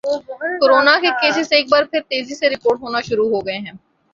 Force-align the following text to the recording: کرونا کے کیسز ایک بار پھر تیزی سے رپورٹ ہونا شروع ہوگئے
کرونا 0.61 0.95
کے 1.01 1.09
کیسز 1.21 1.51
ایک 1.51 1.65
بار 1.71 1.83
پھر 1.91 2.01
تیزی 2.09 2.35
سے 2.35 2.49
رپورٹ 2.49 2.81
ہونا 2.81 3.01
شروع 3.01 3.29
ہوگئے 3.29 3.57